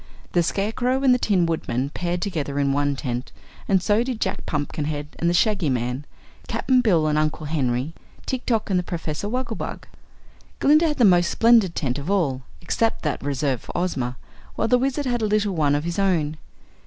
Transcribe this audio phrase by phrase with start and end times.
[0.31, 3.31] The Scarecrow and the Tin Woodman paired together in one tent
[3.67, 6.05] and so did Jack Pumpkinhead and the Shaggy Man,
[6.47, 7.93] Cap'n Bill and Uncle Henry,
[8.25, 9.83] Tik Tok and Professor Wogglebug.
[10.59, 14.17] Glinda had the most splendid tent of all, except that reserved for Ozma,
[14.55, 16.37] while the Wizard had a little one of his own.